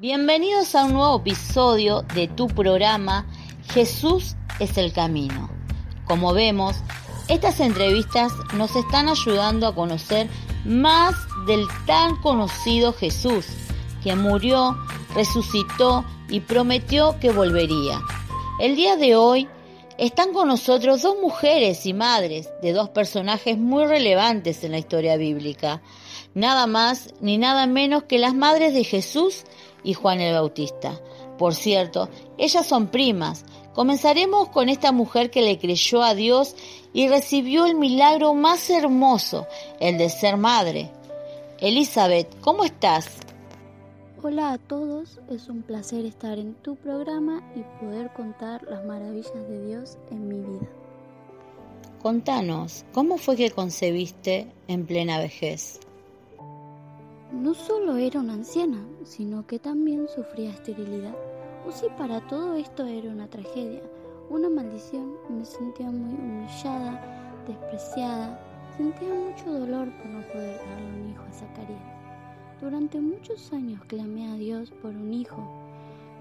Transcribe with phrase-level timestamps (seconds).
[0.00, 3.26] Bienvenidos a un nuevo episodio de tu programa
[3.74, 5.50] Jesús es el Camino.
[6.06, 6.76] Como vemos,
[7.28, 10.26] estas entrevistas nos están ayudando a conocer
[10.64, 11.14] más
[11.46, 13.44] del tan conocido Jesús,
[14.02, 14.74] que murió,
[15.14, 18.00] resucitó y prometió que volvería.
[18.58, 19.48] El día de hoy
[19.98, 25.18] están con nosotros dos mujeres y madres de dos personajes muy relevantes en la historia
[25.18, 25.82] bíblica,
[26.32, 29.44] nada más ni nada menos que las madres de Jesús
[29.82, 31.00] y Juan el Bautista.
[31.38, 33.44] Por cierto, ellas son primas.
[33.74, 36.56] Comenzaremos con esta mujer que le creyó a Dios
[36.92, 39.46] y recibió el milagro más hermoso,
[39.78, 40.90] el de ser madre.
[41.58, 43.08] Elizabeth, ¿cómo estás?
[44.22, 49.32] Hola a todos, es un placer estar en tu programa y poder contar las maravillas
[49.48, 50.68] de Dios en mi vida.
[52.02, 55.80] Contanos, ¿cómo fue que concebiste en plena vejez?
[57.32, 61.14] No solo era una anciana, sino que también sufría esterilidad.
[61.64, 63.82] O si para todo esto era una tragedia,
[64.28, 67.00] una maldición, me sentía muy humillada,
[67.46, 68.36] despreciada,
[68.76, 71.80] sentía mucho dolor por no poder darle un hijo a Zacarías.
[72.60, 75.40] Durante muchos años clamé a Dios por un hijo,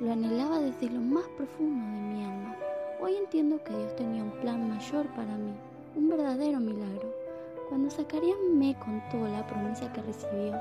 [0.00, 2.56] lo anhelaba desde lo más profundo de mi alma.
[3.00, 5.54] Hoy entiendo que Dios tenía un plan mayor para mí,
[5.94, 7.14] un verdadero milagro.
[7.68, 10.54] Cuando Zacarías me contó la promesa que recibió,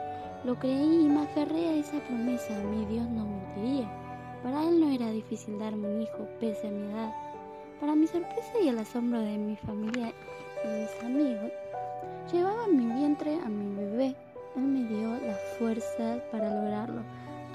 [0.45, 2.53] lo creí y me aferré a esa promesa.
[2.69, 3.89] Mi Dios no mentiría.
[4.43, 7.11] Para él no era difícil darme un hijo pese a mi edad.
[7.79, 10.13] Para mi sorpresa y el asombro de mi familia
[10.63, 11.51] y mis amigos,
[12.31, 14.15] llevaba en mi vientre a mi bebé.
[14.55, 17.01] Él me dio las fuerzas para lograrlo.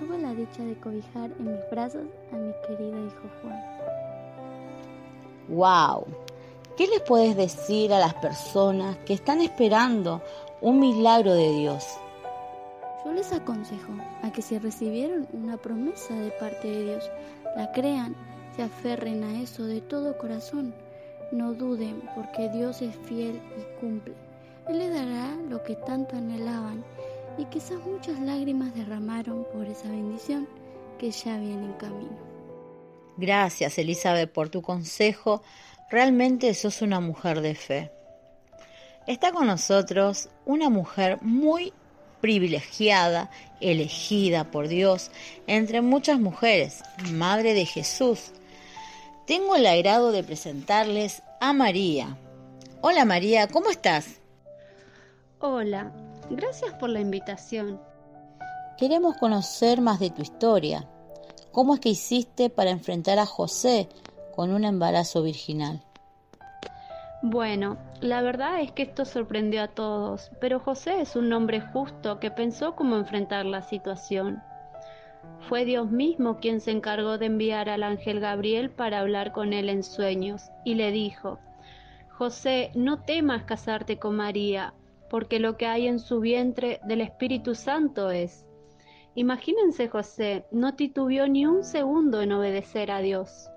[0.01, 3.63] Tuve la dicha de cobijar en mis brazos a mi querido hijo Juan.
[5.49, 6.07] ¡Wow!
[6.77, 10.23] ¿Qué les puedes decir a las personas que están esperando
[10.61, 11.85] un milagro de Dios?
[13.05, 17.11] Yo les aconsejo a que si recibieron una promesa de parte de Dios,
[17.57, 18.15] la crean,
[18.55, 20.75] se aferren a eso de todo corazón.
[21.33, 24.15] No duden porque Dios es fiel y cumple.
[24.69, 26.85] Él les dará lo que tanto anhelaban
[27.39, 30.47] y quizás muchas lágrimas derramaron por esa bendición
[30.99, 32.19] que ya viene en camino.
[33.17, 35.43] Gracias Elizabeth por tu consejo.
[35.91, 37.93] Realmente sos una mujer de fe.
[39.07, 41.73] Está con nosotros una mujer muy
[42.21, 45.11] privilegiada, elegida por Dios
[45.47, 46.83] entre muchas mujeres,
[47.13, 48.33] Madre de Jesús.
[49.27, 52.17] Tengo el agrado de presentarles a María.
[52.81, 54.21] Hola María, ¿cómo estás?
[55.41, 55.93] Hola,
[56.31, 57.81] gracias por la invitación.
[58.77, 60.89] Queremos conocer más de tu historia.
[61.53, 63.89] ¿Cómo es que hiciste para enfrentar a José
[64.35, 65.85] con un embarazo virginal?
[67.23, 72.19] Bueno, la verdad es que esto sorprendió a todos, pero José es un hombre justo
[72.19, 74.43] que pensó cómo enfrentar la situación.
[75.41, 79.69] Fue Dios mismo quien se encargó de enviar al ángel Gabriel para hablar con él
[79.69, 81.39] en sueños, y le dijo,
[82.09, 84.73] José, no temas casarte con María,
[85.11, 88.47] porque lo que hay en su vientre del Espíritu Santo es.
[89.15, 93.51] Imagínense José, no titubeó ni un segundo en obedecer a Dios.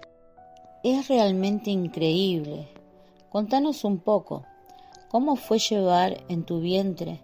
[0.83, 2.67] Es realmente increíble
[3.33, 4.45] Contanos un poco,
[5.09, 7.19] ¿cómo fue llevar en tu vientre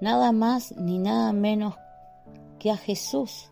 [0.00, 1.76] nada más ni nada menos
[2.58, 3.48] que a Jesús?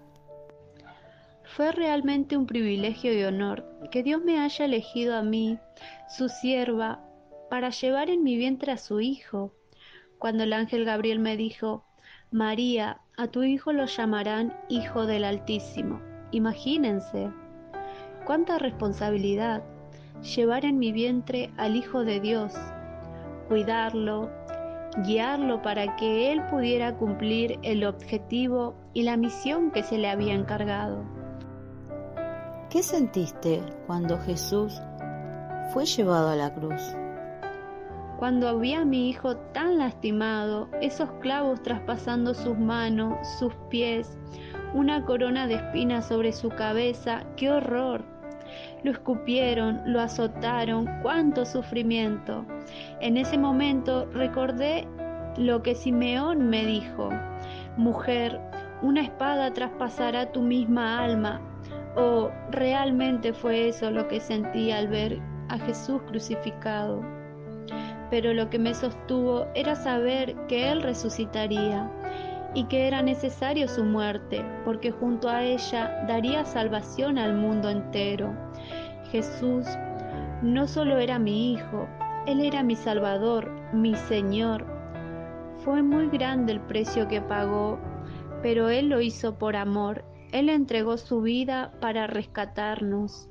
[1.45, 5.61] Fue realmente un privilegio y honor que Dios me haya elegido a mí,
[6.09, 7.01] su sierva,
[7.49, 9.53] para llevar en mi vientre a su Hijo.
[10.19, 11.85] Cuando el ángel Gabriel me dijo,
[12.33, 16.01] María, a tu Hijo lo llamarán Hijo del Altísimo.
[16.33, 17.31] Imagínense,
[18.27, 19.63] cuánta responsabilidad
[20.23, 22.55] llevar en mi vientre al Hijo de Dios,
[23.49, 24.31] cuidarlo,
[25.05, 30.35] guiarlo para que Él pudiera cumplir el objetivo y la misión que se le había
[30.35, 31.05] encargado.
[32.71, 34.81] ¿Qué sentiste cuando Jesús
[35.73, 36.81] fue llevado a la cruz?
[38.19, 44.19] Cuando vi a mi hijo tan lastimado, esos clavos traspasando sus manos, sus pies,
[44.75, 48.05] una corona de espinas sobre su cabeza, qué horror.
[48.83, 52.45] Lo escupieron, lo azotaron, cuánto sufrimiento.
[53.01, 54.87] En ese momento recordé
[55.37, 57.11] lo que Simeón me dijo,
[57.77, 58.41] mujer,
[58.83, 61.41] una espada traspasará tu misma alma.
[61.97, 67.03] Oh, realmente fue eso lo que sentí al ver a Jesús crucificado.
[68.11, 71.89] Pero lo que me sostuvo era saber que Él resucitaría
[72.55, 78.35] y que era necesario su muerte, porque junto a ella daría salvación al mundo entero.
[79.11, 79.67] Jesús
[80.43, 81.89] no solo era mi Hijo,
[82.27, 84.67] Él era mi Salvador, mi Señor.
[85.65, 87.79] Fue muy grande el precio que pagó,
[88.43, 93.29] pero Él lo hizo por amor Él entregó su vida para rescatarnos.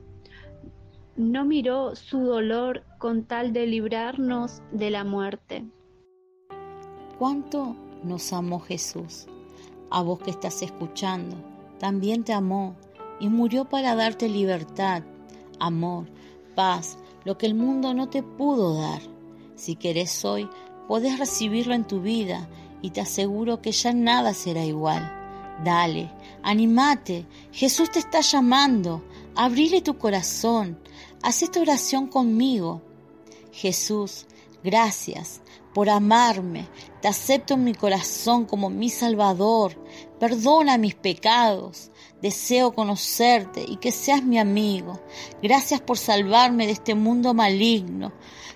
[1.16, 5.66] No miró su dolor con tal de librarnos de la muerte.
[7.18, 9.28] ¿Cuánto nos amó Jesús?
[9.90, 11.36] A vos que estás escuchando,
[11.80, 12.76] también te amó
[13.20, 15.04] y murió para darte libertad,
[15.60, 16.08] amor,
[16.56, 19.02] paz, lo que el mundo no te pudo dar.
[19.56, 20.50] Si querés hoy,
[20.88, 22.48] podés recibirlo en tu vida
[22.82, 25.16] y te aseguro que ya nada será igual.
[25.64, 26.12] Dale,
[26.44, 29.04] animate, Jesús te está llamando,
[29.36, 30.80] abrile tu corazón,
[31.22, 32.82] haz esta oración conmigo.
[33.52, 34.26] Jesús,
[34.64, 35.42] gracias
[35.80, 36.68] por amarme,
[37.02, 39.82] te acepto en mi corazón como mi Salvador,
[40.20, 41.90] perdona mis pecados,
[42.22, 45.00] deseo conocerte y que seas mi amigo.
[45.42, 48.12] Gracias por salvarme de este mundo maligno.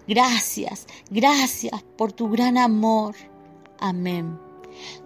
[0.06, 3.16] Gracias, gracias por tu gran amor.
[3.80, 4.38] Amén.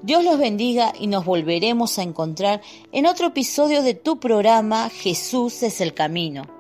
[0.02, 5.62] Dios los bendiga y nos volveremos a encontrar en otro episodio de tu programa Jesús
[5.62, 6.57] es el Camino.